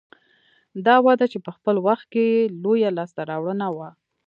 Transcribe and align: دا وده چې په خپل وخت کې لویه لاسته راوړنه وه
دا 0.85 0.95
وده 1.07 1.25
چې 1.31 1.37
په 1.45 1.51
خپل 1.57 1.75
وخت 1.87 2.05
کې 2.13 2.25
لویه 2.63 2.89
لاسته 2.97 3.21
راوړنه 3.31 3.67
وه 3.75 3.89